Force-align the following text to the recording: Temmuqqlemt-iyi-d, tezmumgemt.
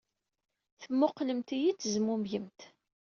Temmuqqlemt-iyi-d, 0.81 1.77
tezmumgemt. 1.81 2.59